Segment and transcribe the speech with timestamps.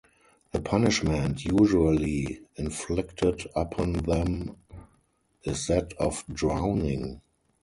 [0.51, 4.55] The punishment usually inflicted upon them
[5.43, 7.21] is that of drowning.